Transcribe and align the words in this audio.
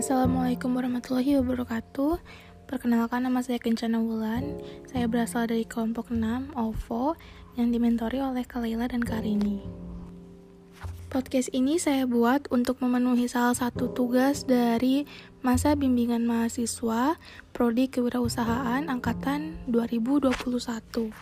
Assalamualaikum 0.00 0.80
warahmatullahi 0.80 1.36
wabarakatuh. 1.44 2.24
Perkenalkan 2.64 3.20
nama 3.20 3.44
saya 3.44 3.60
Kencana 3.60 4.00
Wulan. 4.00 4.56
Saya 4.88 5.04
berasal 5.04 5.44
dari 5.44 5.68
kelompok 5.68 6.08
6, 6.08 6.56
OVO 6.56 7.20
Yang 7.60 7.68
dimentori 7.76 8.24
oleh 8.24 8.40
Kalila 8.48 8.88
dan 8.88 9.04
Karini 9.04 9.60
Podcast 11.12 11.52
ini 11.52 11.76
saya 11.76 12.08
buat 12.08 12.48
untuk 12.48 12.80
memenuhi 12.80 13.28
salah 13.28 13.52
satu 13.52 13.92
tugas 13.92 14.48
dari 14.48 15.04
masa 15.44 15.76
bimbingan 15.76 16.24
mahasiswa 16.24 17.20
Prodi 17.52 17.92
Kewirausahaan 17.92 18.88
Angkatan 18.88 19.68
2021 19.68 21.12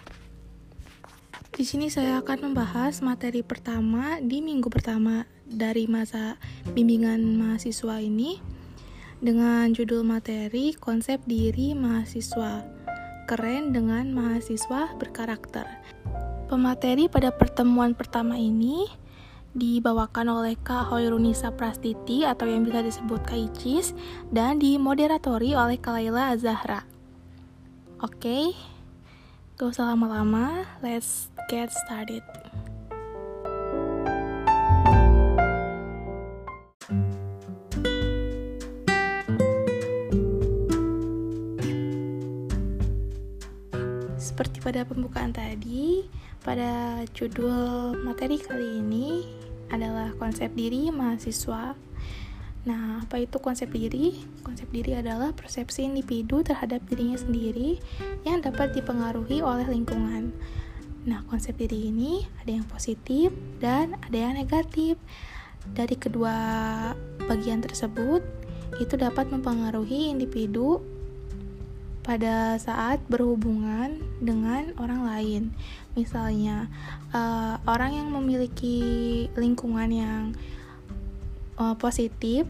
di 1.58 1.66
sini 1.66 1.90
saya 1.90 2.22
akan 2.22 2.54
membahas 2.54 3.02
materi 3.02 3.42
pertama 3.42 4.22
di 4.22 4.38
minggu 4.38 4.70
pertama 4.70 5.26
dari 5.42 5.90
masa 5.90 6.38
bimbingan 6.70 7.34
mahasiswa 7.34 7.98
ini 7.98 8.57
dengan 9.18 9.74
judul 9.74 10.06
materi 10.06 10.74
konsep 10.78 11.18
diri 11.26 11.74
mahasiswa. 11.74 12.62
Keren 13.26 13.74
dengan 13.74 14.08
mahasiswa 14.14 14.94
berkarakter. 14.96 15.66
Pemateri 16.48 17.12
pada 17.12 17.28
pertemuan 17.28 17.92
pertama 17.92 18.40
ini 18.40 18.88
dibawakan 19.52 20.40
oleh 20.40 20.54
Kak 20.56 20.88
Hoirunisa 20.88 21.52
Prastiti 21.52 22.24
atau 22.24 22.48
yang 22.48 22.64
bisa 22.64 22.80
disebut 22.80 23.20
Kak 23.26 23.36
Icis 23.52 23.92
dan 24.32 24.62
dimoderatori 24.62 25.52
oleh 25.52 25.76
Kak 25.76 25.98
Laila 25.98 26.32
Azahra. 26.32 26.86
Oke, 27.98 28.22
okay. 28.22 28.44
gak 29.58 29.74
usah 29.74 29.92
lama-lama, 29.92 30.64
let's 30.80 31.28
get 31.50 31.68
started. 31.74 32.47
Pada 44.68 44.84
pembukaan 44.84 45.32
tadi, 45.32 46.04
pada 46.44 47.00
judul 47.16 47.96
materi 48.04 48.36
kali 48.36 48.84
ini 48.84 49.24
adalah 49.72 50.12
konsep 50.20 50.52
diri 50.52 50.92
mahasiswa. 50.92 51.72
Nah, 52.68 53.00
apa 53.00 53.16
itu 53.16 53.40
konsep 53.40 53.72
diri? 53.72 54.20
Konsep 54.44 54.68
diri 54.68 54.92
adalah 54.92 55.32
persepsi 55.32 55.88
individu 55.88 56.44
terhadap 56.44 56.84
dirinya 56.84 57.16
sendiri 57.16 57.80
yang 58.28 58.44
dapat 58.44 58.76
dipengaruhi 58.76 59.40
oleh 59.40 59.64
lingkungan. 59.64 60.36
Nah, 61.08 61.24
konsep 61.32 61.56
diri 61.56 61.88
ini 61.88 62.28
ada 62.44 62.60
yang 62.60 62.68
positif 62.68 63.32
dan 63.64 63.96
ada 64.04 64.20
yang 64.20 64.36
negatif. 64.36 65.00
Dari 65.64 65.96
kedua 65.96 66.36
bagian 67.24 67.64
tersebut, 67.64 68.20
itu 68.84 69.00
dapat 69.00 69.32
mempengaruhi 69.32 70.12
individu 70.12 70.97
pada 72.08 72.56
saat 72.56 73.04
berhubungan 73.12 74.00
dengan 74.24 74.72
orang 74.80 75.04
lain. 75.04 75.42
Misalnya, 75.92 76.72
uh, 77.12 77.60
orang 77.68 78.00
yang 78.00 78.08
memiliki 78.08 79.28
lingkungan 79.36 79.92
yang 79.92 80.22
uh, 81.60 81.76
positif, 81.76 82.48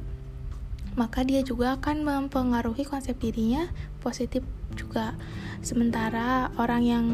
maka 0.95 1.27
dia 1.27 1.43
juga 1.43 1.75
akan 1.75 2.07
mempengaruhi 2.07 2.87
konsep 2.87 3.19
dirinya 3.19 3.67
positif 3.99 4.47
juga. 4.79 5.19
Sementara 5.59 6.55
orang 6.55 6.83
yang 6.87 7.07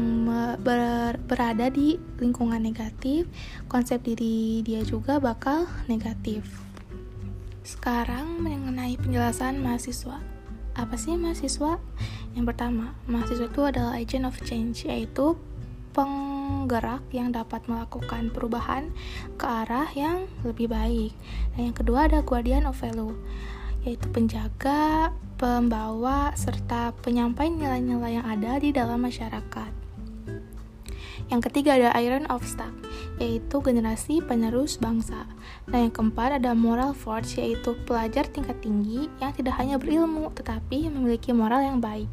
ber 0.61 1.17
berada 1.25 1.73
di 1.73 1.97
lingkungan 2.21 2.61
negatif, 2.61 3.25
konsep 3.65 4.05
diri 4.05 4.61
dia 4.61 4.85
juga 4.85 5.17
bakal 5.17 5.65
negatif. 5.89 6.45
Sekarang 7.65 8.37
mengenai 8.45 9.01
penjelasan 9.01 9.65
mahasiswa. 9.65 10.21
Apa 10.77 10.93
sih 10.99 11.17
mahasiswa? 11.17 11.81
Yang 12.35 12.51
pertama, 12.51 12.91
mahasiswa 13.07 13.47
itu 13.47 13.61
adalah 13.63 13.95
agent 13.95 14.27
of 14.27 14.35
change, 14.43 14.83
yaitu 14.83 15.39
penggerak 15.95 16.99
yang 17.15 17.31
dapat 17.31 17.63
melakukan 17.71 18.27
perubahan 18.35 18.91
ke 19.39 19.47
arah 19.47 19.87
yang 19.95 20.27
lebih 20.43 20.67
baik. 20.67 21.15
Dan 21.55 21.71
yang 21.71 21.75
kedua 21.75 22.11
ada 22.11 22.19
guardian 22.19 22.67
of 22.67 22.75
value, 22.75 23.15
yaitu 23.87 24.11
penjaga 24.11 25.15
pembawa, 25.39 26.35
serta 26.35 26.91
penyampai 26.99 27.55
nilai-nilai 27.55 28.19
yang 28.19 28.27
ada 28.27 28.59
di 28.59 28.75
dalam 28.75 28.99
masyarakat. 28.99 29.84
Yang 31.25 31.49
ketiga 31.49 31.73
ada 31.73 31.89
Iron 32.05 32.29
of 32.29 32.45
Stock, 32.45 32.69
yaitu 33.17 33.57
generasi 33.65 34.21
penerus 34.21 34.77
bangsa. 34.77 35.25
Nah, 35.65 35.81
yang 35.81 35.89
keempat 35.89 36.37
ada 36.37 36.53
Moral 36.53 36.93
Force, 36.93 37.41
yaitu 37.41 37.73
pelajar 37.89 38.29
tingkat 38.29 38.61
tinggi 38.61 39.09
yang 39.17 39.33
tidak 39.33 39.57
hanya 39.57 39.81
berilmu, 39.81 40.29
tetapi 40.37 40.85
memiliki 40.93 41.33
moral 41.33 41.65
yang 41.65 41.81
baik. 41.81 42.09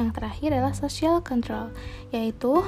Yang 0.00 0.08
terakhir 0.16 0.48
adalah 0.56 0.72
Social 0.72 1.20
Control, 1.20 1.68
yaitu 2.16 2.64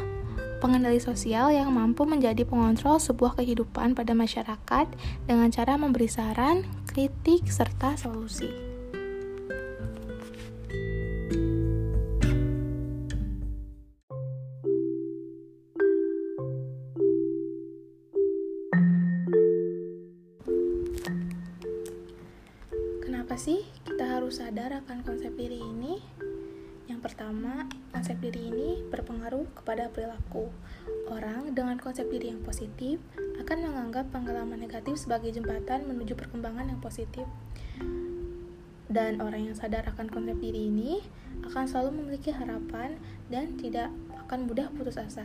pengendali 0.60 1.00
sosial 1.00 1.54
yang 1.54 1.72
mampu 1.72 2.05
menjadi 2.05 2.44
pengontrol 2.44 3.00
sebuah 3.00 3.38
kehidupan 3.41 3.97
pada 3.97 4.12
masyarakat 4.12 4.87
dengan 5.25 5.49
cara 5.49 5.78
memberi 5.81 6.10
saran, 6.10 6.66
kritik, 6.91 7.49
serta 7.49 7.97
solusi. 7.97 8.68
Konsep 25.09 25.33
diri 25.41 25.57
ini? 25.57 25.97
Yang 26.85 27.01
pertama, 27.01 27.65
konsep 27.97 28.21
diri 28.21 28.53
ini 28.53 28.85
berpengaruh 28.93 29.49
kepada 29.57 29.89
perilaku. 29.89 30.53
Orang 31.09 31.57
dengan 31.57 31.81
konsep 31.81 32.13
diri 32.13 32.29
yang 32.29 32.45
positif 32.45 33.01
akan 33.41 33.73
menganggap 33.73 34.13
pengalaman 34.13 34.61
negatif 34.61 35.01
sebagai 35.01 35.33
jembatan 35.33 35.89
menuju 35.89 36.13
perkembangan 36.13 36.69
yang 36.69 36.81
positif. 36.85 37.25
Dan 38.93 39.25
orang 39.25 39.49
yang 39.49 39.57
sadar 39.57 39.89
akan 39.89 40.13
konsep 40.13 40.37
diri 40.45 40.69
ini 40.69 41.01
akan 41.49 41.65
selalu 41.65 42.05
memiliki 42.05 42.29
harapan 42.29 43.01
dan 43.33 43.57
tidak 43.57 43.89
akan 44.29 44.45
mudah 44.45 44.69
putus 44.77 45.01
asa. 45.01 45.25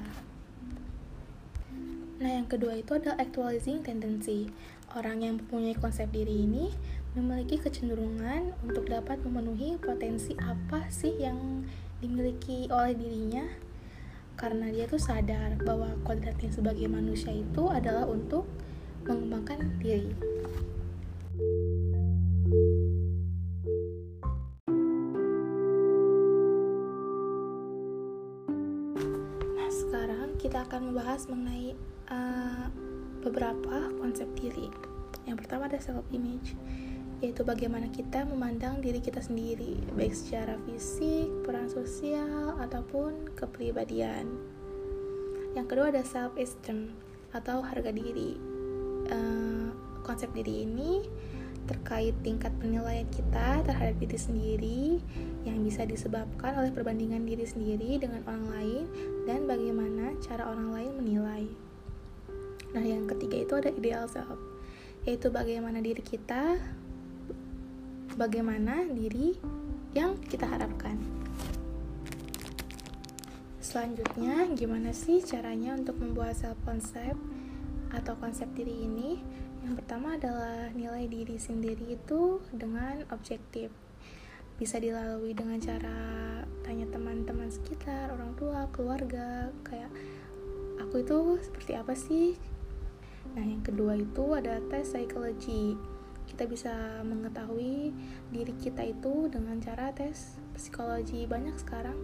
Nah, 2.24 2.32
yang 2.32 2.48
kedua 2.48 2.80
itu 2.80 2.96
adalah 2.96 3.20
actualizing 3.20 3.84
tendency. 3.84 4.48
Orang 4.96 5.28
yang 5.28 5.44
mempunyai 5.44 5.76
konsep 5.76 6.08
diri 6.08 6.48
ini 6.48 6.72
memiliki 7.14 7.62
kecenderungan 7.62 8.58
untuk 8.66 8.90
dapat 8.90 9.22
memenuhi 9.22 9.78
potensi 9.78 10.34
apa 10.42 10.90
sih 10.90 11.14
yang 11.22 11.62
dimiliki 12.02 12.66
oleh 12.74 12.98
dirinya 12.98 13.46
karena 14.34 14.74
dia 14.74 14.90
tuh 14.90 14.98
sadar 14.98 15.62
bahwa 15.62 15.94
kodratnya 16.02 16.50
sebagai 16.50 16.90
manusia 16.90 17.30
itu 17.30 17.70
adalah 17.70 18.10
untuk 18.10 18.50
mengembangkan 19.06 19.78
diri. 19.78 20.10
Nah, 29.54 29.70
sekarang 29.70 30.34
kita 30.42 30.66
akan 30.66 30.90
membahas 30.90 31.30
mengenai 31.30 31.78
uh, 32.10 32.74
beberapa 33.22 33.94
konsep 34.02 34.26
diri. 34.34 34.74
Yang 35.30 35.46
pertama 35.46 35.70
ada 35.70 35.78
self 35.78 36.04
image 36.10 36.58
yaitu 37.24 37.48
bagaimana 37.48 37.88
kita 37.88 38.28
memandang 38.28 38.84
diri 38.84 39.00
kita 39.00 39.24
sendiri, 39.24 39.80
baik 39.96 40.12
secara 40.12 40.60
fisik, 40.68 41.32
peran 41.48 41.72
sosial, 41.72 42.60
ataupun 42.60 43.32
kepribadian. 43.40 44.28
Yang 45.56 45.66
kedua 45.72 45.96
ada 45.96 46.04
self-esteem 46.04 46.92
atau 47.32 47.64
harga 47.64 47.96
diri. 47.96 48.36
Uh, 49.08 49.72
konsep 50.04 50.28
diri 50.36 50.68
ini 50.68 51.08
terkait 51.64 52.12
tingkat 52.28 52.52
penilaian 52.60 53.08
kita 53.08 53.64
terhadap 53.64 53.96
diri 54.04 54.20
sendiri 54.20 54.82
yang 55.48 55.64
bisa 55.64 55.88
disebabkan 55.88 56.60
oleh 56.60 56.76
perbandingan 56.76 57.24
diri 57.24 57.48
sendiri 57.48 58.04
dengan 58.04 58.20
orang 58.28 58.52
lain 58.52 58.84
dan 59.24 59.48
bagaimana 59.48 60.12
cara 60.20 60.44
orang 60.52 60.76
lain 60.76 60.92
menilai. 61.00 61.46
Nah, 62.76 62.84
yang 62.84 63.08
ketiga 63.08 63.48
itu 63.48 63.54
ada 63.56 63.72
ideal 63.72 64.12
self, 64.12 64.36
yaitu 65.08 65.32
bagaimana 65.32 65.80
diri 65.80 66.04
kita 66.04 66.60
bagaimana 68.14 68.86
diri 68.90 69.34
yang 69.94 70.18
kita 70.30 70.46
harapkan. 70.46 70.98
Selanjutnya, 73.62 74.54
gimana 74.54 74.94
sih 74.94 75.26
caranya 75.26 75.74
untuk 75.74 75.98
membuat 75.98 76.38
self 76.38 76.58
concept 76.62 77.18
atau 77.90 78.14
konsep 78.22 78.46
diri 78.54 78.86
ini? 78.86 79.18
Yang 79.66 79.82
pertama 79.82 80.20
adalah 80.20 80.70
nilai 80.78 81.10
diri 81.10 81.42
sendiri 81.42 81.98
itu 81.98 82.38
dengan 82.54 83.02
objektif. 83.10 83.74
Bisa 84.62 84.78
dilalui 84.78 85.34
dengan 85.34 85.58
cara 85.58 85.98
tanya 86.62 86.86
teman-teman 86.94 87.50
sekitar, 87.50 88.14
orang 88.14 88.38
tua, 88.38 88.70
keluarga, 88.70 89.50
kayak 89.66 89.90
aku 90.78 91.02
itu 91.02 91.42
seperti 91.42 91.74
apa 91.74 91.94
sih? 91.98 92.38
Nah, 93.34 93.42
yang 93.42 93.66
kedua 93.66 93.98
itu 93.98 94.38
ada 94.38 94.62
tes 94.70 94.94
psikologi 94.94 95.74
kita 96.34 96.50
bisa 96.50 96.74
mengetahui 97.06 97.94
diri 98.34 98.54
kita 98.58 98.82
itu 98.82 99.30
dengan 99.30 99.62
cara 99.62 99.94
tes 99.94 100.42
psikologi 100.58 101.30
banyak 101.30 101.54
sekarang 101.62 101.96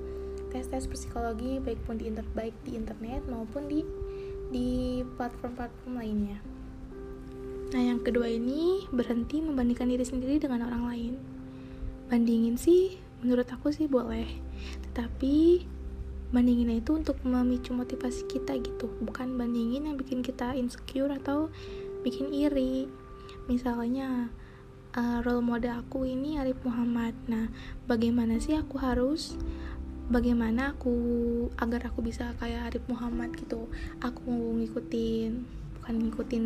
tes-tes 0.49 0.89
psikologi 0.89 1.61
baik 1.61 1.77
pun 1.85 1.97
di 1.97 2.09
inter 2.09 2.25
baik 2.33 2.53
di 2.65 2.73
internet 2.77 3.21
maupun 3.29 3.69
di 3.69 3.85
di 4.49 5.01
platform-platform 5.17 5.93
lainnya. 5.93 6.41
Nah, 7.69 7.81
yang 7.85 8.01
kedua 8.01 8.25
ini 8.25 8.89
berhenti 8.89 9.45
membandingkan 9.45 9.93
diri 9.93 10.01
sendiri 10.01 10.41
dengan 10.41 10.65
orang 10.65 10.83
lain. 10.89 11.13
Bandingin 12.09 12.57
sih, 12.57 12.97
menurut 13.21 13.45
aku 13.45 13.69
sih 13.69 13.85
boleh. 13.85 14.25
Tetapi 14.89 15.61
bandingin 16.33 16.81
itu 16.81 16.97
untuk 16.97 17.21
memicu 17.21 17.77
motivasi 17.77 18.25
kita 18.25 18.57
gitu, 18.57 18.89
bukan 19.05 19.37
bandingin 19.37 19.85
yang 19.85 20.01
bikin 20.01 20.25
kita 20.25 20.57
insecure 20.57 21.13
atau 21.13 21.53
bikin 22.01 22.33
iri. 22.33 22.89
Misalnya, 23.49 24.29
uh, 24.93 25.19
role 25.25 25.43
model 25.43 25.81
aku 25.81 26.07
ini 26.07 26.37
Arif 26.37 26.61
Muhammad. 26.61 27.13
Nah, 27.25 27.51
bagaimana 27.85 28.37
sih 28.37 28.55
aku 28.57 28.77
harus 28.77 29.35
bagaimana 30.09 30.73
aku 30.73 30.93
agar 31.57 31.93
aku 31.93 32.01
bisa 32.01 32.33
kayak 32.37 32.73
Arif 32.73 32.85
Muhammad 32.89 33.33
gitu? 33.37 33.69
Aku 34.01 34.21
mau 34.29 34.53
ngikutin 34.57 35.31
bukan 35.81 35.95
ngikutin 36.07 36.45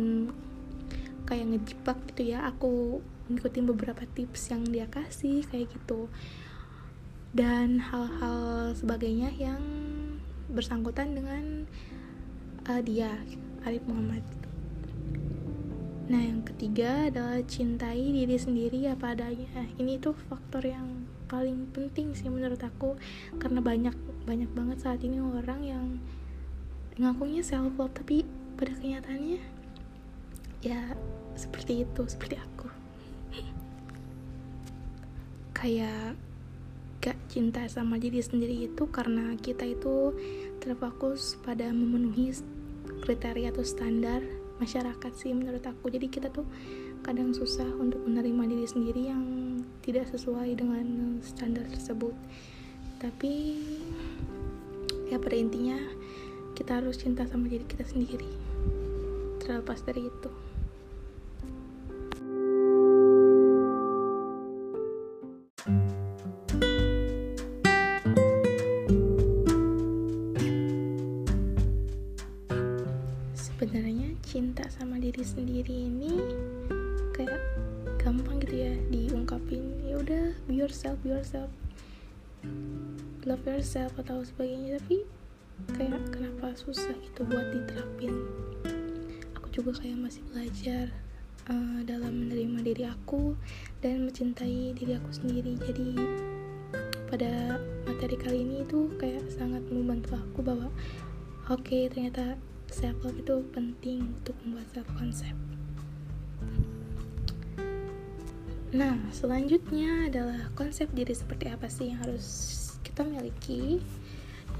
kayak 1.24 1.46
ngejebak 1.52 1.98
gitu 2.12 2.22
ya. 2.36 2.48
Aku 2.48 3.00
ngikutin 3.32 3.64
beberapa 3.64 4.04
tips 4.16 4.52
yang 4.52 4.64
dia 4.68 4.88
kasih 4.88 5.44
kayak 5.48 5.72
gitu. 5.72 6.08
Dan 7.34 7.82
hal-hal 7.82 8.72
sebagainya 8.78 9.28
yang 9.36 9.60
bersangkutan 10.48 11.18
dengan 11.18 11.66
uh, 12.68 12.80
dia 12.84 13.10
Arif 13.66 13.82
Muhammad 13.90 14.43
Nah, 16.04 16.20
yang 16.20 16.44
ketiga 16.44 17.08
adalah 17.08 17.40
cintai 17.48 18.12
diri 18.12 18.36
sendiri 18.36 18.84
apa 18.92 19.16
adanya. 19.16 19.64
Ini 19.80 19.96
tuh 19.96 20.12
faktor 20.12 20.68
yang 20.68 21.08
paling 21.24 21.72
penting 21.72 22.12
sih 22.12 22.28
menurut 22.28 22.60
aku 22.60 23.00
karena 23.40 23.64
banyak 23.64 23.96
banyak 24.28 24.50
banget 24.52 24.78
saat 24.84 25.00
ini 25.00 25.16
orang 25.18 25.60
yang 25.64 25.86
ngakunya 27.00 27.40
self 27.40 27.74
love 27.80 27.90
tapi 27.96 28.22
pada 28.54 28.76
kenyataannya 28.78 29.40
ya 30.62 30.94
seperti 31.34 31.82
itu 31.82 32.02
seperti 32.06 32.38
aku 32.38 32.68
kayak 35.58 36.14
gak 37.02 37.18
cinta 37.26 37.66
sama 37.66 37.98
diri 37.98 38.22
sendiri 38.22 38.70
itu 38.70 38.86
karena 38.88 39.34
kita 39.40 39.66
itu 39.66 40.14
terfokus 40.62 41.36
pada 41.42 41.68
memenuhi 41.68 42.30
kriteria 43.02 43.50
atau 43.50 43.64
standar 43.66 44.22
masyarakat 44.62 45.12
sih 45.16 45.34
menurut 45.34 45.62
aku. 45.66 45.90
Jadi 45.90 46.06
kita 46.10 46.28
tuh 46.30 46.46
kadang 47.02 47.34
susah 47.34 47.66
untuk 47.78 48.02
menerima 48.06 48.50
diri 48.50 48.66
sendiri 48.66 49.02
yang 49.10 49.24
tidak 49.82 50.08
sesuai 50.10 50.54
dengan 50.56 51.18
standar 51.20 51.66
tersebut. 51.68 52.14
Tapi 53.02 53.32
ya 55.10 55.20
pada 55.20 55.36
intinya 55.36 55.76
kita 56.54 56.80
harus 56.80 57.00
cinta 57.00 57.26
sama 57.26 57.50
diri 57.50 57.66
kita 57.66 57.84
sendiri. 57.84 58.30
Terlepas 59.42 59.82
dari 59.84 60.08
itu 60.08 60.43
cinta 74.24 74.64
sama 74.72 74.98
diri 74.98 75.22
sendiri 75.22 75.88
ini 75.90 76.12
kayak 77.14 77.38
gampang 78.00 78.42
gitu 78.42 78.66
ya 78.66 78.74
diungkapin. 78.90 79.62
Ya 79.86 79.96
udah 80.00 80.24
be 80.46 80.58
yourself 80.58 80.98
be 81.00 81.14
yourself. 81.14 81.50
Love 83.24 83.44
yourself 83.48 83.94
atau 83.96 84.20
sebagainya. 84.20 84.82
Tapi 84.82 85.06
kayak 85.78 86.02
kenapa 86.12 86.52
susah 86.58 86.92
gitu 87.00 87.24
buat 87.24 87.48
diterapin? 87.54 88.14
Aku 89.40 89.48
juga 89.54 89.76
kayak 89.80 89.98
masih 90.02 90.22
belajar 90.34 90.92
uh, 91.48 91.80
dalam 91.84 92.28
menerima 92.28 92.58
diri 92.60 92.84
aku 92.84 93.38
dan 93.80 94.08
mencintai 94.08 94.76
diri 94.76 94.98
aku 94.98 95.10
sendiri. 95.12 95.56
Jadi 95.60 95.96
pada 97.08 97.62
materi 97.86 98.16
kali 98.18 98.38
ini 98.42 98.66
itu 98.66 98.90
kayak 98.98 99.28
sangat 99.30 99.62
membantu 99.70 100.18
aku 100.18 100.42
bahwa 100.42 100.68
oke 101.48 101.62
okay, 101.62 101.86
ternyata 101.86 102.36
self 102.74 102.98
love 103.06 103.14
itu 103.14 103.46
penting 103.54 104.10
untuk 104.18 104.34
membuat 104.42 104.66
self 104.74 104.88
concept 104.98 105.38
nah 108.74 108.98
selanjutnya 109.14 110.10
adalah 110.10 110.50
konsep 110.58 110.90
diri 110.90 111.14
seperti 111.14 111.46
apa 111.46 111.70
sih 111.70 111.94
yang 111.94 112.02
harus 112.02 112.26
kita 112.94 113.10
miliki? 113.10 113.82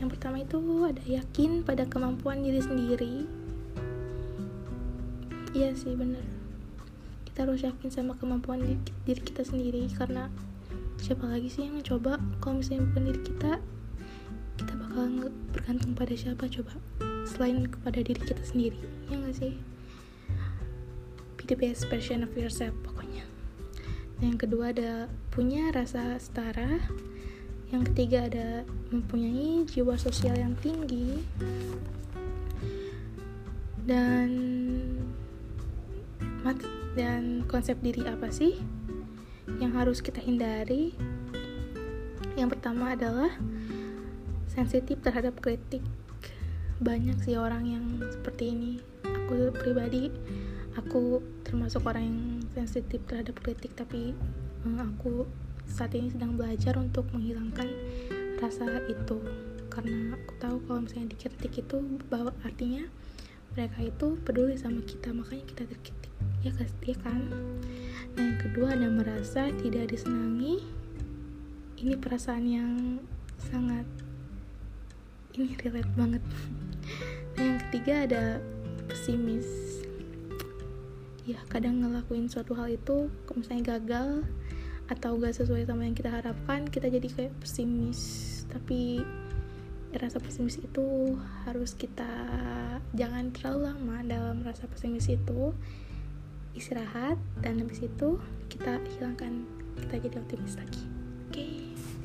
Yang 0.03 0.19
pertama 0.19 0.43
itu 0.43 0.59
ada 0.83 1.05
yakin 1.07 1.63
pada 1.63 1.87
kemampuan 1.87 2.43
diri 2.43 2.59
sendiri. 2.59 3.15
Iya 5.55 5.71
sih 5.79 5.95
bener. 5.95 6.27
Kita 7.31 7.47
harus 7.47 7.63
yakin 7.63 7.95
sama 7.95 8.19
kemampuan 8.19 8.59
diri 9.07 9.23
kita 9.23 9.47
sendiri 9.47 9.87
karena 9.95 10.27
siapa 10.99 11.31
lagi 11.31 11.47
sih 11.47 11.71
yang 11.71 11.79
coba 11.87 12.19
kalau 12.43 12.59
misalnya 12.59 12.91
bukan 12.91 13.03
diri 13.07 13.21
kita 13.23 13.53
bakal 14.95 15.27
bergantung 15.51 15.91
pada 15.99 16.15
siapa 16.15 16.47
coba? 16.47 16.79
Selain 17.27 17.67
kepada 17.67 17.99
diri 17.99 18.15
kita 18.15 18.47
sendiri 18.47 18.79
ya 19.11 19.19
gak 19.19 19.35
sih? 19.35 19.59
Be 21.35 21.43
the 21.51 21.59
best 21.59 21.91
version 21.91 22.23
of 22.23 22.31
yourself 22.39 22.71
pokoknya. 22.87 23.27
Nah, 24.23 24.25
yang 24.31 24.39
kedua 24.39 24.71
ada 24.71 25.11
punya 25.35 25.75
rasa 25.75 26.15
setara. 26.23 26.79
Yang 27.75 27.91
ketiga 27.91 28.31
ada 28.31 28.63
mempunyai 28.95 29.67
jiwa 29.67 29.99
sosial 29.99 30.39
yang 30.39 30.55
tinggi. 30.63 31.27
Dan 33.83 34.31
dan 36.95 37.43
konsep 37.51 37.83
diri 37.83 38.07
apa 38.07 38.31
sih 38.31 38.63
yang 39.59 39.75
harus 39.75 39.99
kita 39.99 40.23
hindari? 40.23 40.95
Yang 42.39 42.55
pertama 42.55 42.95
adalah 42.95 43.35
sensitif 44.55 45.03
terhadap 45.03 45.37
kritik. 45.43 45.83
Banyak 46.79 47.23
sih 47.23 47.39
orang 47.39 47.67
yang 47.67 47.85
seperti 48.11 48.55
ini. 48.55 48.73
Aku 49.05 49.51
pribadi 49.55 50.11
aku 50.75 51.23
termasuk 51.47 51.87
orang 51.87 52.03
yang 52.07 52.21
sensitif 52.55 52.99
terhadap 53.07 53.39
kritik 53.39 53.75
tapi 53.79 54.11
um, 54.67 54.79
aku 54.83 55.27
saat 55.71 55.95
ini 55.95 56.11
sedang 56.11 56.35
belajar 56.35 56.75
untuk 56.79 57.07
menghilangkan 57.15 57.67
rasa 58.39 58.83
itu. 58.91 59.19
Karena 59.71 60.15
aku 60.15 60.33
tahu 60.39 60.57
kalau 60.67 60.81
misalnya 60.87 61.15
dikritik 61.15 61.67
itu 61.67 61.77
bahwa 62.07 62.31
artinya 62.47 62.87
mereka 63.55 63.87
itu 63.87 64.19
peduli 64.23 64.55
sama 64.59 64.83
kita 64.83 65.15
makanya 65.15 65.45
kita 65.51 65.63
terkritik. 65.67 66.13
Ya 66.43 66.51
ya 66.59 66.97
kan? 67.01 67.21
Nah 68.15 68.23
yang 68.23 68.39
kedua 68.39 68.75
ada 68.75 68.87
merasa 68.91 69.51
tidak 69.63 69.95
disenangi. 69.95 70.63
Ini 71.75 71.99
perasaan 71.99 72.45
yang 72.47 72.73
sangat 73.39 73.87
ini 75.35 75.59
relate 75.59 75.93
banget. 75.99 76.23
Nah 77.35 77.43
yang 77.43 77.59
ketiga 77.69 78.07
ada 78.07 78.25
pesimis. 78.87 79.47
Ya 81.25 81.41
kadang 81.51 81.83
ngelakuin 81.83 82.29
suatu 82.31 82.55
hal 82.55 82.71
itu 82.71 83.11
misalnya 83.35 83.79
gagal 83.79 84.23
atau 84.85 85.17
gak 85.17 85.33
sesuai 85.33 85.65
sama 85.65 85.89
yang 85.89 85.97
kita 85.97 86.13
harapkan 86.13 86.69
kita 86.69 86.87
jadi 86.87 87.09
kayak 87.09 87.35
pesimis. 87.41 88.01
Tapi 88.53 89.03
rasa 89.95 90.19
pesimis 90.19 90.59
itu 90.59 91.17
harus 91.47 91.75
kita 91.79 92.11
jangan 92.95 93.31
terlalu 93.35 93.73
lama 93.73 93.97
dalam 94.07 94.37
rasa 94.47 94.71
pesimis 94.71 95.11
itu. 95.11 95.51
Istirahat 96.55 97.19
dan 97.43 97.59
habis 97.59 97.83
itu 97.83 98.23
kita 98.47 98.79
hilangkan 98.95 99.43
kita 99.83 99.99
jadi 99.99 100.17
optimis 100.23 100.55
lagi. 100.55 100.87
Oke. 101.27 101.35
okay? 101.35 102.04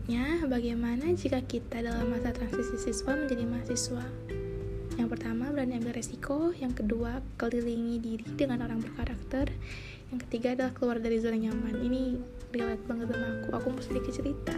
Selanjutnya, 0.00 0.48
bagaimana 0.48 1.12
jika 1.12 1.44
kita 1.44 1.84
dalam 1.84 2.08
masa 2.08 2.32
transisi 2.32 2.80
siswa 2.80 3.20
menjadi 3.20 3.44
mahasiswa? 3.44 4.00
Yang 4.96 5.08
pertama, 5.12 5.52
berani 5.52 5.76
ambil 5.76 5.92
resiko. 5.92 6.56
Yang 6.56 6.80
kedua, 6.80 7.20
kelilingi 7.36 8.00
diri 8.00 8.24
dengan 8.32 8.64
orang 8.64 8.80
berkarakter. 8.80 9.52
Yang 10.08 10.18
ketiga 10.24 10.56
adalah 10.56 10.72
keluar 10.72 10.96
dari 11.04 11.20
zona 11.20 11.36
nyaman. 11.36 11.84
Ini 11.84 12.16
relate 12.48 12.84
banget 12.88 13.12
sama 13.12 13.28
aku. 13.28 13.48
Aku 13.60 13.66
mau 13.76 13.82
sedikit 13.84 14.12
cerita. 14.16 14.56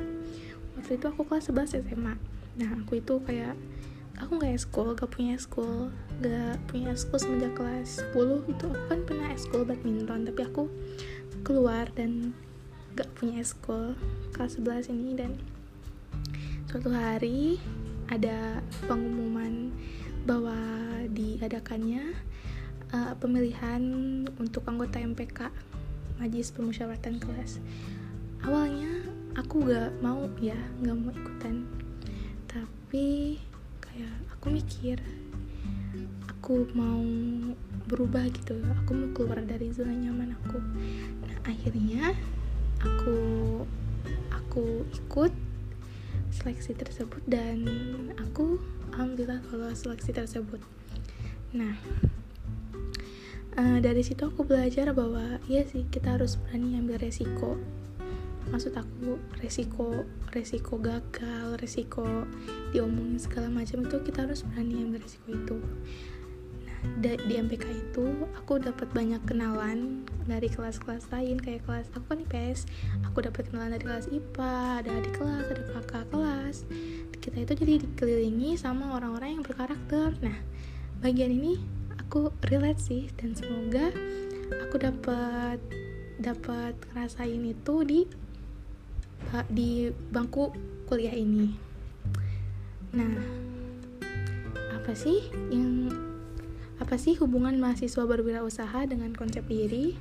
Waktu 0.79 1.03
itu 1.03 1.07
aku 1.11 1.27
kelas 1.27 1.51
11 1.51 1.91
SMA. 1.91 2.15
Nah, 2.63 2.71
aku 2.79 3.03
itu 3.03 3.15
kayak 3.27 3.59
aku 4.23 4.39
nggak 4.39 4.63
school, 4.63 4.95
gak 4.95 5.11
punya 5.11 5.35
school, 5.43 5.91
gak 6.23 6.63
punya 6.71 6.95
school 6.95 7.19
semenjak 7.19 7.59
kelas 7.59 7.99
10 8.15 8.47
itu 8.47 8.65
aku 8.71 8.85
kan 8.87 9.01
pernah 9.03 9.35
school 9.35 9.67
badminton, 9.67 10.23
tapi 10.23 10.41
aku 10.47 10.71
keluar 11.43 11.91
dan 11.99 12.31
gak 12.93 13.09
punya 13.17 13.41
eskul 13.41 13.97
kelas 14.37 14.61
11 14.61 14.93
ini 14.93 15.17
dan 15.17 15.33
suatu 16.69 16.93
hari 16.93 17.57
ada 18.13 18.61
pengumuman 18.85 19.73
bahwa 20.29 20.57
diadakannya 21.11 22.13
uh, 22.93 23.13
pemilihan 23.19 23.83
untuk 24.37 24.69
anggota 24.69 25.01
MPK 25.01 25.49
Majlis 26.21 26.55
Permusyawaratan 26.55 27.19
Kelas. 27.19 27.59
Awalnya 28.45 29.09
aku 29.35 29.67
gak 29.67 29.91
mau 30.05 30.29
ya 30.39 30.59
gak 30.85 30.97
mau 30.97 31.11
ikutan. 31.11 31.67
Tapi 32.47 33.41
kayak 33.81 34.15
aku 34.37 34.47
mikir 34.53 35.01
aku 36.29 36.69
mau 36.77 37.03
berubah 37.89 38.29
gitu. 38.31 38.61
Aku 38.85 38.95
mau 38.95 39.09
keluar 39.17 39.41
dari 39.43 39.73
zona 39.73 39.97
nyaman 39.97 40.37
aku. 40.37 40.61
Nah 41.25 41.37
akhirnya 41.49 42.15
aku 42.83 43.17
aku 44.35 44.85
ikut 44.93 45.33
seleksi 46.33 46.75
tersebut 46.75 47.23
dan 47.25 47.65
aku 48.19 48.59
alhamdulillah 48.93 49.41
kalau 49.49 49.71
seleksi 49.73 50.11
tersebut. 50.13 50.61
Nah 51.55 51.79
uh, 53.57 53.79
dari 53.81 54.03
situ 54.05 54.27
aku 54.29 54.45
belajar 54.45 54.91
bahwa 54.93 55.41
iya 55.49 55.65
sih 55.65 55.87
kita 55.89 56.19
harus 56.19 56.37
berani 56.37 56.77
ambil 56.77 56.99
resiko. 57.01 57.57
Maksud 58.53 58.77
aku 58.77 59.17
resiko 59.41 60.05
resiko 60.35 60.77
gagal 60.77 61.57
resiko 61.57 62.05
diomongin 62.75 63.17
segala 63.17 63.49
macam 63.49 63.87
itu 63.87 63.97
kita 64.05 64.29
harus 64.29 64.45
berani 64.45 64.85
ambil 64.85 65.01
resiko 65.01 65.29
itu 65.33 65.59
di 67.03 67.35
MPK 67.39 67.67
itu 67.71 68.27
aku 68.35 68.59
dapat 68.59 68.91
banyak 68.91 69.23
kenalan 69.27 70.03
dari 70.27 70.51
kelas-kelas 70.51 71.11
lain 71.15 71.39
kayak 71.39 71.63
kelas 71.67 71.87
aku 71.95 72.15
kan 72.15 72.19
IPS 72.27 72.67
aku 73.07 73.23
dapat 73.27 73.51
kenalan 73.51 73.75
dari 73.75 73.87
kelas 73.87 74.07
IPA 74.11 74.55
ada 74.83 74.91
adik 74.91 75.15
kelas 75.15 75.47
ada 75.51 75.63
kakak 75.79 76.05
kelas. 76.11 76.57
Kita 77.23 77.39
itu 77.39 77.53
jadi 77.55 77.75
dikelilingi 77.87 78.59
sama 78.59 78.99
orang-orang 78.99 79.39
yang 79.39 79.43
berkarakter. 79.47 80.15
Nah 80.23 80.39
bagian 80.99 81.31
ini 81.31 81.59
aku 81.99 82.35
relate 82.51 82.83
sih 82.83 83.07
dan 83.15 83.35
semoga 83.35 83.95
aku 84.67 84.83
dapat 84.83 85.59
dapat 86.19 86.75
ngerasain 86.91 87.43
itu 87.47 87.75
di 87.87 88.01
di 89.51 89.91
bangku 90.11 90.51
kuliah 90.91 91.15
ini. 91.15 91.55
Nah 92.95 93.15
apa 94.83 94.99
sih 94.99 95.31
yang 95.55 95.89
apa 96.83 96.99
sih 96.99 97.15
hubungan 97.23 97.63
mahasiswa 97.63 98.03
berwirausaha 98.03 98.91
dengan 98.91 99.15
konsep 99.15 99.47
diri? 99.47 99.95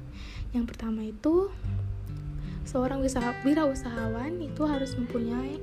Yang 0.50 0.74
pertama 0.74 1.06
itu 1.06 1.54
seorang 2.66 3.06
wirausahawan 3.46 4.42
itu 4.42 4.66
harus 4.66 4.98
mempunyai 4.98 5.62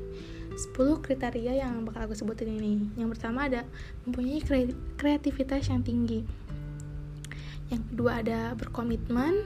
10 0.54 0.78
kriteria 1.02 1.58
yang 1.58 1.82
bakal 1.82 2.06
aku 2.06 2.14
sebutin 2.14 2.54
ini. 2.54 2.86
Yang 2.94 3.18
pertama 3.18 3.50
ada 3.50 3.66
mempunyai 4.06 4.38
kreativitas 4.94 5.66
yang 5.66 5.82
tinggi. 5.82 6.22
Yang 7.74 7.82
kedua 7.90 8.22
ada 8.22 8.54
berkomitmen 8.54 9.42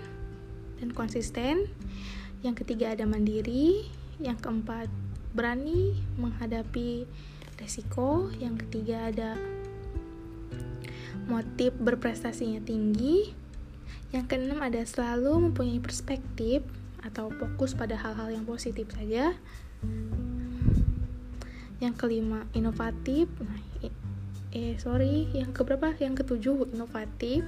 dan 0.76 0.88
konsisten. 0.92 1.72
Yang 2.44 2.68
ketiga 2.68 2.92
ada 2.92 3.08
mandiri. 3.08 3.88
Yang 4.20 4.44
keempat 4.44 4.92
berani 5.32 5.96
menghadapi 6.20 7.08
resiko. 7.56 8.28
Yang 8.36 8.68
ketiga 8.68 9.08
ada 9.08 9.30
motif 11.26 11.74
berprestasinya 11.78 12.62
tinggi. 12.62 13.34
Yang 14.12 14.24
keenam 14.28 14.60
ada 14.60 14.82
selalu 14.84 15.50
mempunyai 15.50 15.80
perspektif 15.80 16.60
atau 17.02 17.32
fokus 17.34 17.74
pada 17.74 17.98
hal-hal 17.98 18.30
yang 18.30 18.44
positif 18.44 18.88
saja. 18.92 19.34
Yang 21.82 21.94
kelima 21.98 22.46
inovatif. 22.54 23.26
Nah, 23.42 23.58
eh 24.52 24.76
sorry 24.78 25.32
yang 25.34 25.50
keberapa? 25.50 25.96
Yang 25.98 26.24
ketujuh 26.24 26.70
inovatif. 26.76 27.42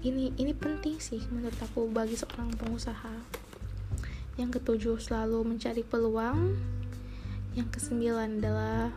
Ini 0.00 0.32
ini 0.40 0.52
penting 0.56 0.96
sih 0.96 1.20
menurut 1.28 1.58
aku 1.60 1.90
bagi 1.92 2.16
seorang 2.16 2.56
pengusaha. 2.56 3.12
Yang 4.40 4.62
ketujuh 4.62 4.96
selalu 5.02 5.44
mencari 5.44 5.84
peluang. 5.84 6.56
Yang 7.52 7.68
kesembilan 7.76 8.40
adalah 8.40 8.94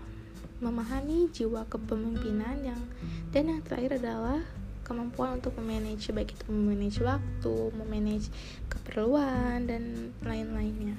memahami 0.63 1.27
jiwa 1.35 1.67
kepemimpinan 1.67 2.63
yang 2.63 2.81
dan 3.35 3.51
yang 3.51 3.61
terakhir 3.67 3.99
adalah 3.99 4.39
kemampuan 4.87 5.43
untuk 5.43 5.51
memanage 5.59 6.07
baik 6.15 6.31
itu 6.31 6.45
memanage 6.47 6.99
waktu, 7.03 7.55
memanage 7.75 8.31
keperluan 8.71 9.67
dan 9.67 10.15
lain-lainnya. 10.23 10.95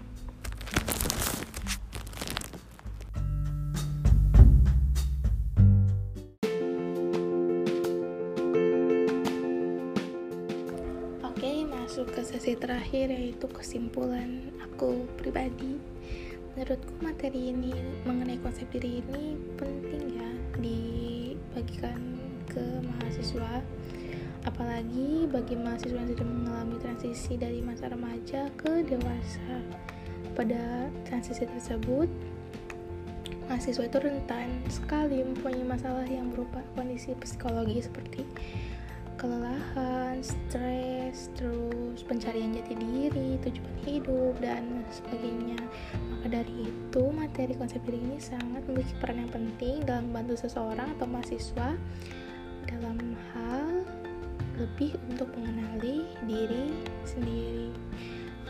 masuk 11.95 12.11
ke 12.11 12.27
sesi 12.27 12.59
terakhir 12.59 13.07
yaitu 13.07 13.47
kesimpulan 13.55 14.51
aku 14.67 15.07
pribadi 15.15 15.79
menurutku 16.55 16.95
materi 17.03 17.51
ini 17.51 17.75
mengenai 18.07 18.39
konsep 18.39 18.71
diri 18.71 19.03
ini 19.03 19.35
penting 19.59 20.23
ya 20.23 20.31
dibagikan 20.63 21.99
ke 22.47 22.63
mahasiswa. 22.79 23.59
Apalagi 24.47 25.27
bagi 25.27 25.59
mahasiswa 25.59 25.99
yang 25.99 26.11
sedang 26.15 26.31
mengalami 26.31 26.79
transisi 26.79 27.35
dari 27.35 27.59
masa 27.59 27.91
remaja 27.91 28.47
ke 28.55 28.87
dewasa. 28.87 29.67
Pada 30.39 30.87
transisi 31.11 31.43
tersebut 31.43 32.07
mahasiswa 33.51 33.91
itu 33.91 33.99
rentan 33.99 34.55
sekali 34.71 35.27
mempunyai 35.27 35.67
masalah 35.67 36.07
yang 36.07 36.31
berupa 36.31 36.63
kondisi 36.79 37.19
psikologi 37.19 37.83
seperti 37.83 38.23
kelelahan, 39.17 40.19
stres, 40.21 41.31
terus 41.39 42.03
pencarian 42.05 42.55
jati 42.55 42.75
diri, 42.75 43.39
tujuan 43.43 43.77
hidup, 43.87 44.35
dan 44.43 44.85
sebagainya. 44.91 45.59
Maka 46.11 46.41
dari 46.41 46.69
itu, 46.69 47.03
materi 47.15 47.55
konsep 47.55 47.81
diri 47.87 48.03
ini 48.03 48.19
sangat 48.19 48.65
memiliki 48.67 48.95
peran 48.99 49.25
yang 49.25 49.33
penting 49.33 49.83
dalam 49.87 50.11
membantu 50.11 50.47
seseorang 50.47 50.89
atau 50.99 51.07
mahasiswa 51.07 51.69
dalam 52.65 52.99
hal 53.35 53.85
lebih 54.59 54.95
untuk 55.11 55.29
mengenali 55.35 56.07
diri 56.27 56.71
sendiri. 57.07 57.75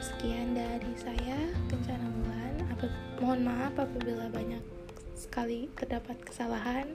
Sekian 0.00 0.52
dari 0.52 0.92
saya, 1.00 1.38
Kencana 1.72 2.08
Bulan. 2.12 2.54
Mohon 3.24 3.40
maaf 3.48 3.72
apabila 3.80 4.28
banyak 4.28 4.60
sekali 5.16 5.72
terdapat 5.72 6.20
kesalahan. 6.20 6.92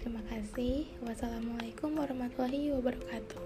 Terima 0.00 0.24
kasih. 0.32 0.88
Wassalamualaikum 1.04 1.92
warahmatullahi 1.92 2.72
wabarakatuh. 2.72 3.36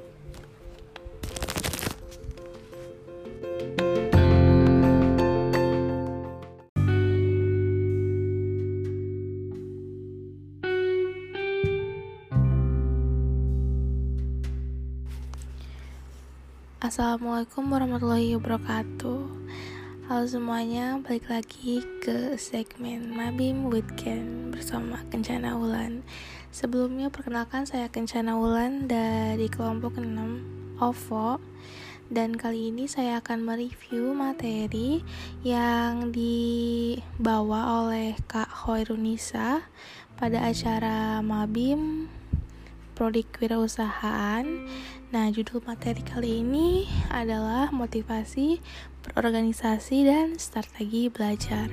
Assalamualaikum 16.85 17.67
warahmatullahi 17.73 18.39
wabarakatuh 18.39 19.25
Halo 20.05 20.29
semuanya, 20.29 21.01
balik 21.01 21.33
lagi 21.33 21.81
ke 22.05 22.37
segmen 22.37 23.09
Mabim 23.17 23.73
Weekend 23.73 24.53
bersama 24.53 25.01
Kencana 25.09 25.57
Ulan 25.57 26.05
Sebelumnya 26.55 27.11
perkenalkan 27.11 27.67
saya 27.67 27.91
Kencana 27.91 28.39
Wulan 28.39 28.87
dari 28.87 29.51
kelompok 29.51 29.99
6 29.99 30.79
OVO 30.79 31.43
dan 32.15 32.39
kali 32.39 32.71
ini 32.71 32.87
saya 32.87 33.19
akan 33.19 33.43
mereview 33.43 34.15
materi 34.15 35.03
yang 35.43 36.15
dibawa 36.15 37.83
oleh 37.83 38.15
Kak 38.31 38.47
Hoirunisa 38.71 39.67
pada 40.15 40.47
acara 40.47 41.19
Mabim 41.27 42.07
Prodik 42.95 43.35
Wirausahaan. 43.43 44.47
Nah, 45.11 45.27
judul 45.35 45.59
materi 45.67 46.07
kali 46.07 46.47
ini 46.47 46.87
adalah 47.11 47.75
motivasi 47.75 48.63
berorganisasi 49.11 50.09
dan 50.09 50.41
strategi 50.41 51.13
belajar. 51.13 51.69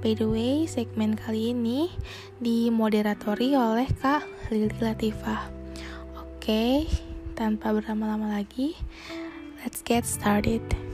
By 0.00 0.16
the 0.16 0.28
way, 0.28 0.64
segmen 0.64 1.16
kali 1.16 1.52
ini 1.56 1.92
dimoderatori 2.40 3.56
oleh 3.56 3.88
Kak 4.00 4.24
Lili 4.52 4.72
Latifah. 4.80 5.48
Oke, 6.16 6.88
tanpa 7.36 7.76
berlama-lama 7.76 8.40
lagi, 8.40 8.76
let's 9.60 9.84
get 9.84 10.08
started. 10.08 10.87